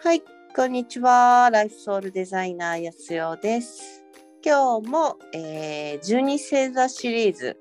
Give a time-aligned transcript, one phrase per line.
[0.00, 0.22] はい、
[0.54, 1.50] こんにちは。
[1.52, 4.04] ライフソウルデザイナーやすよです。
[4.46, 7.56] 今日も、えー、12星座シリーズ、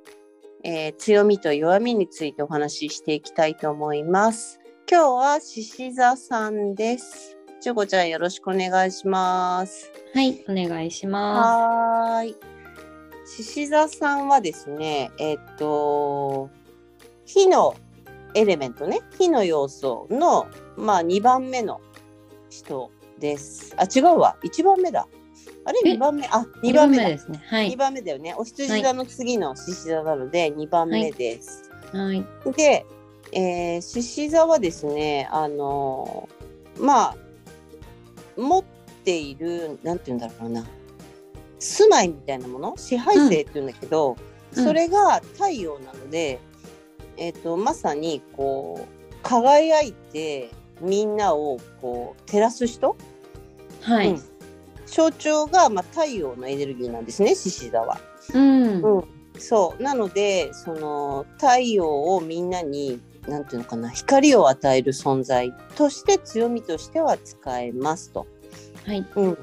[0.64, 4.60] えー強みと弱みについてお話ししていきたいと思います。
[4.90, 7.36] 今日は獅子座さんです。
[7.60, 9.92] ちゅうこちゃんよろしくお願いします。
[10.14, 12.36] はい、お願いしまはーい。
[13.26, 16.52] 獅子座さんはですね、えっと、
[17.26, 17.74] 火の
[18.36, 20.46] エレメントね、火の要素の、
[20.78, 21.82] まあ、2番目の
[22.50, 23.76] 人です。
[23.78, 24.38] あ、違うわ。
[24.44, 25.08] 1番目だ。
[25.66, 25.80] あれ？
[25.86, 26.28] え ?2 番目。
[26.28, 26.50] あ、す。
[26.64, 27.08] 2番目だ。
[27.10, 27.42] ですね。
[27.46, 27.76] は2い。
[27.76, 28.36] 番目だよね。
[28.38, 31.70] お羊座の次の獅子座なので2番目です。
[31.92, 32.26] はい。
[32.56, 32.86] で、
[33.32, 37.16] えー、獅子座はですね、あのーまあ、
[38.38, 38.64] 持っ
[39.04, 40.66] ている、なんて言うんだろうな、
[41.60, 44.18] 住まいみたいなもの、支配性って言うんだけど、うん
[44.54, 46.40] それが太陽なので、
[47.18, 52.96] えっ、と、まさに、こう、輝いて、みんなを、こう、照らす人、
[53.82, 54.12] はい。
[54.12, 54.24] うん
[54.88, 58.00] 象徴が、まあ、太陽のエネルギーなんですね、獅子座は。
[58.34, 58.82] うん。
[58.82, 59.04] うん、
[59.38, 68.26] そうなのでその太陽をみんなに何ていうのかな光を与える存在として強みとしては使えますと。
[68.86, 69.06] はい。
[69.16, 69.38] うん、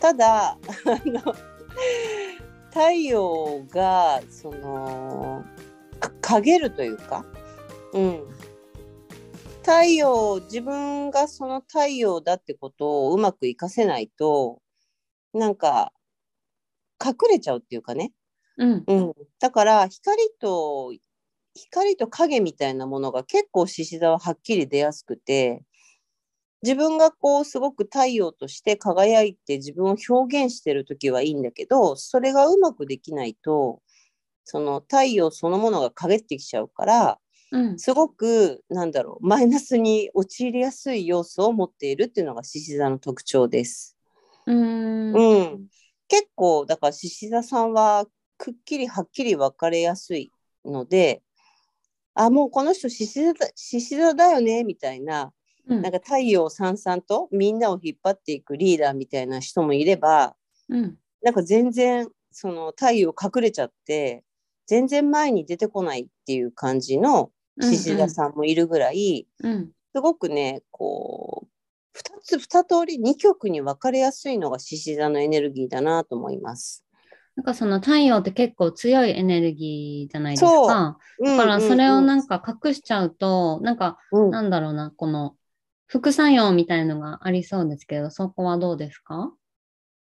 [0.00, 0.58] ただあ
[1.04, 1.34] の
[2.70, 5.44] 太陽がその
[5.98, 7.24] か陰るというか、
[7.92, 8.20] うん、
[9.66, 14.62] 太陽自分がその太陽だってことをうまく活かせないと
[15.34, 15.92] なんか
[17.04, 18.12] 隠れちゃうっていうかね
[18.58, 18.84] うん。
[18.86, 20.94] うん、だから光と
[21.56, 25.64] 光と影みたいなものが結構獅子座ははっきり出やすくて
[26.62, 33.82] 自分がこうすごく太陽として輝いて自分を表現してる時はいいんだけどそれがうまくできないと
[34.44, 37.18] その太陽そのものが陰ってきちゃうから
[37.52, 37.78] うん。
[37.78, 43.96] すごくなんだろうマイナスに陥りやすい要素を持っているっていうのが獅子座の特徴です。
[44.46, 45.12] うん。
[45.12, 45.66] うん
[46.08, 48.06] 結構だから獅子座さんは
[48.38, 50.30] くっきりはっきり分かれやすい
[50.64, 51.22] ので
[52.14, 55.32] あもうこの人獅子座だ獅子座だよねみたいな
[55.68, 60.36] うんなんか太陽さんさんとみんなを引っ張っていくリーダーみたいな人もいれば
[60.68, 60.96] うん。
[61.22, 64.22] なんか全然その太陽隠れちゃって
[64.66, 67.30] 全然前に出てこないっていう感じの
[67.60, 69.72] 獅子座さんもいるぐらい、うん。
[69.94, 71.48] すごくねこう
[71.92, 76.84] 2つ2通り2極に分かれやすいのが獅子座のエネルギーだなと思います。
[77.36, 80.98] なんかその太陽って結構強いエネルギーじゃないですか。
[81.22, 85.36] だからそれをなんか隠しちゃうと、なんかうんなんだろうな、この
[85.86, 89.32] 副作用みたいのがありそうですけど、そこはどうですか？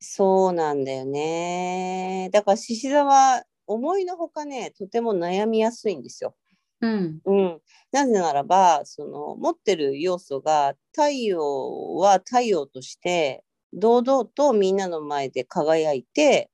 [0.01, 2.31] そうなんだよね。
[2.33, 6.35] だから獅子座は思いのほかね、とても悩みやすいんですよ。
[6.81, 7.21] うん。
[7.27, 7.61] うん。
[7.93, 16.51] なぜならば、その持ってる要素が太陽は太陽として堂々とみんなの前で輝いて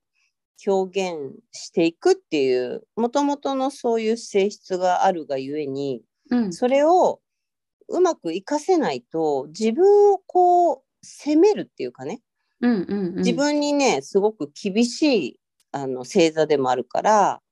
[0.66, 6.50] 表現していくっていう、もともとのそういう性質があるがゆえに、うん。
[6.50, 7.20] それを
[7.88, 12.22] うまく活かせないと自分をこう責めるっていうかね、
[12.60, 12.82] うん。
[12.82, 13.19] うん。
[13.19, 15.41] うん自分にねすごく厳しい
[15.72, 17.42] あの星座でもあるから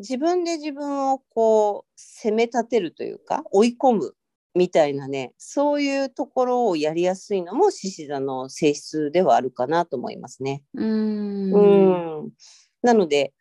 [0.00, 4.14] 自分で自分をこう責め立てるというか追い込む
[4.54, 10.64] みたいなねそういうところをやりやすいのも獅子座の性質ではあるかなと思いますね。
[10.74, 12.22] うん。
[12.22, 12.30] うん
[12.82, 13.32] なので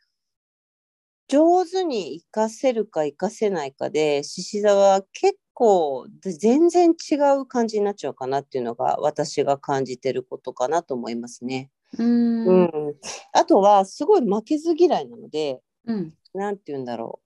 [1.29, 11.69] 上手に活かせるか活かせないかで獅子座は結構全然違う感じになっちゃうかなっていうのが私が感じてることかなと思いますね。
[11.99, 12.65] うん。
[12.65, 12.67] う。
[12.91, 12.95] ん、
[13.33, 16.13] あとはすごい負けず嫌いなのでうん。
[16.33, 17.19] 何て言うんだろ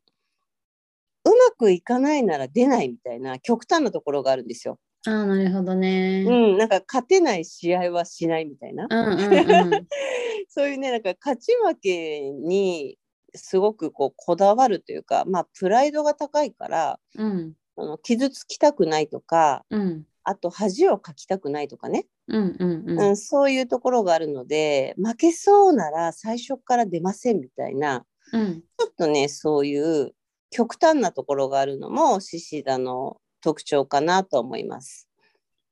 [1.25, 4.79] ううまくいかないなら出ないみたいな極端なところがあるんですよ。
[5.05, 6.25] ああ、なるほどね。
[6.27, 8.87] うん、なんか勝てない試合はしないみたいな。
[8.89, 9.87] うんうんうん。
[10.49, 12.97] そういうねなんか勝ち負けに
[13.33, 17.53] すごくこうこだわるというかまあプライドが高いからうん。
[17.75, 20.05] あの傷つきたくないとかうん。
[20.25, 22.99] あと恥をかきたくないとかね、うんうんうん。
[22.99, 28.61] うん、そういうところがあるので負けそうなら最初から出ませんみたいなうん。
[28.61, 30.13] ちょっとねそういう
[30.49, 35.07] 極端なところがあるのも獅子座の特徴かなと思います。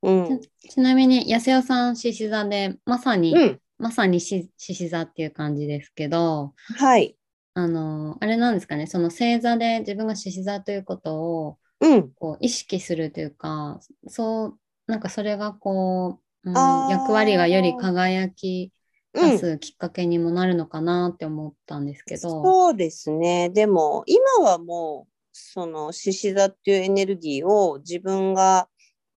[0.03, 7.15] うん、ちなみに、やせよさん、獅子座で、まさに、うん、まさにし獅子座っていう感じですけど、はい、
[7.53, 16.53] あの、あれなんですかね、その星座で自分が獅子座ということをうん、こう意識するというか、そう、なんかそれがこう、うん
[16.89, 18.80] 役割がより輝きうん
[19.13, 23.49] 出すきっかけにもなるのかなって思ったんですけど、そうですね。
[23.49, 28.67] でも今はもうその獅子座っていうエネルギーを自分が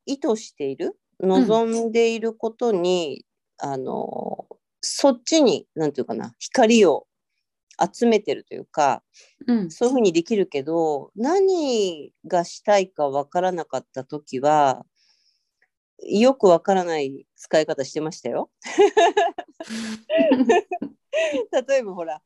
[0.06, 3.26] 意図している望んでいることに、
[3.62, 4.48] うん、あの
[4.82, 7.06] そっちに何て言うかな光を
[7.82, 9.04] 集めてるというか、
[9.48, 14.86] うん、そういうふうにできるけど何がしたいかわからなかった時は
[16.04, 18.50] よくわからない使い方してましたよ。
[21.68, 22.22] 例えばほら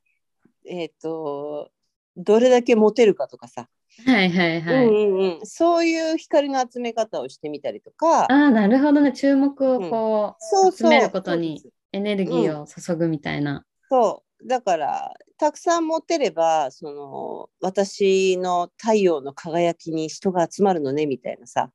[0.64, 1.70] えっ、ー、と
[2.16, 3.68] どれだけモテるかとかさ、
[4.04, 8.24] はいはいはい、うんうん、そういう光の集め方をしてみたりとか。
[8.24, 9.12] ああなるほどね。
[9.12, 11.62] 注目をこう、うん、集めることに
[11.92, 13.64] エネルギーを注ぐみたいな。
[13.90, 21.70] そうだからたくさん持ってればその私の太陽の輝きに人が集まるのねみたいなさ。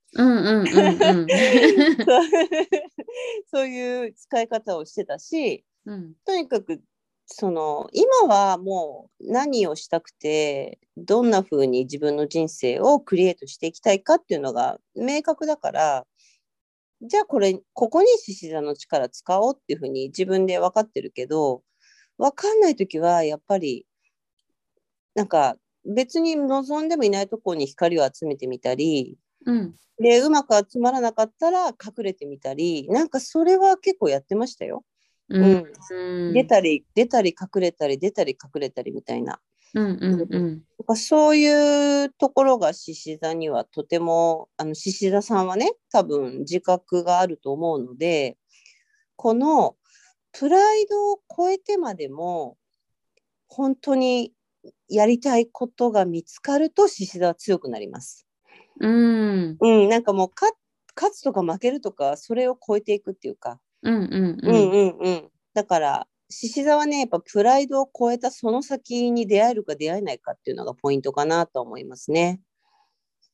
[3.54, 6.82] そういう使い方をしてたし、うん、とにかく
[7.26, 16.06] その今はもう何をしたくてどんな風に自分の人生をクリエイトしていきたいかっていうのが明確だから
[17.02, 21.64] じゃあこれここに獅子座の力使おうっていう風に自分で分かってるけど
[22.22, 23.88] 分かんない時はやっぱり
[25.16, 34.84] なんか別に望んでもいないところに光を集めてみたり、うん、でうまく集まらなかったら隠れてみたりなんかそれは結構やってましたよ。
[35.30, 39.40] うん、うん、出たり出たり隠れたり出たり隠れたりみたいな。
[39.74, 40.36] うんうん
[40.88, 48.38] うん、そういうところが獅子座にはとてもあの獅子座さんはね多分自覚があると思うので
[49.16, 49.78] この
[50.32, 52.58] プライドを超えてまでも
[53.48, 54.34] 本当に
[54.90, 58.28] やりたいことが見つかると獅子座は強くなります。
[58.80, 60.32] うん、うん、なんかもう
[60.96, 63.60] 勝つとか負けるとかそれを超えていくっていうか。
[63.84, 64.72] うんうんうん。
[64.72, 72.42] うんうん、だから獅子座はねやっぱプライドを超えたその先に出会えるか出会えないかっていうのがポイントかなと思いますね。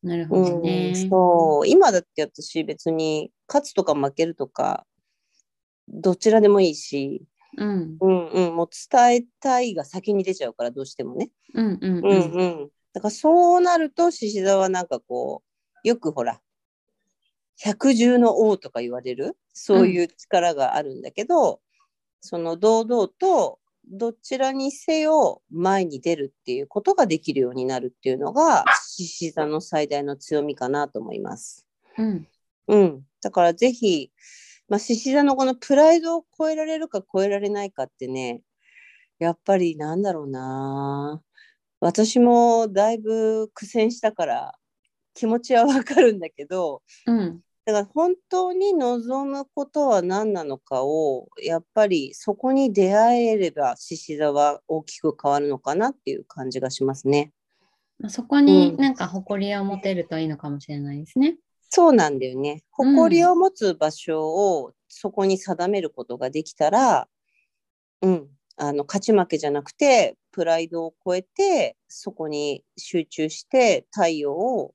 [0.04, 4.86] なるほどね、うん、そう今だって私別に勝つとか負けるとか
[5.88, 7.24] どちらでもいいし、
[7.58, 8.56] うん、うんうん。
[8.56, 11.30] もう伝えたいが先に出ちゃうからどうしてもね。
[11.54, 12.70] うんうんうん、うんうん。
[12.94, 15.44] だからそうなると獅子座はなんかこ
[15.84, 16.42] うよくほら
[17.60, 21.60] 百獣の王とか言われるそういう力があるんだけど、うん、
[22.22, 31.66] その堂々とどちらにせよ前に出るっていうことができるようになるっていうのが獅子座の最大の強みかなと思います。
[31.98, 32.28] うん、
[32.68, 34.12] うん、だからぜひ
[34.70, 38.42] まあ獅子座のこのプライドを超えられるか超えられないかってね
[39.20, 41.22] やっぱりなんだろうな
[41.80, 44.56] 私もだいぶ苦戦したから
[45.14, 57.34] 気持ちはわかるんだけど、うん、だから本当に望むことは何なのかをやっぱりそこに出会えれば獅子座は大きく変わるのかなっていう感じがしますね。
[58.10, 61.38] そこになんか誇りを持てるといいのかもしれないですね。
[61.70, 62.64] そうなんだよね。
[62.72, 67.08] 誇りを持つ場所をそこに定めることができたら、
[68.02, 68.28] うん、
[68.58, 74.74] あの勝ち負けじゃなくてプライドを超えてそこに集中して太陽を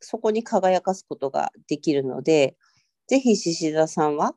[0.00, 2.56] そこに輝かすことができるので、
[3.06, 4.34] ぜひ獅子座さんは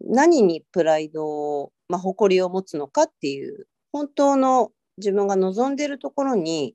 [0.00, 6.74] 何にプライドを、まあ、誇りを持つのかっていう、本当の自分が望んでいるところに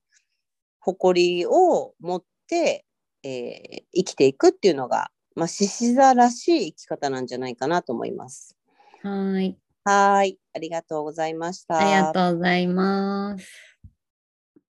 [0.79, 2.85] 誇りを持って、
[3.25, 8.56] えー、生きていくっていうのが、まあ、獅子座らしい生き方なんじゃないかなと思います。
[9.02, 9.57] はい。
[9.83, 10.38] はい。
[10.54, 11.80] ありがとうございました。
[11.80, 13.74] ありがとうございます。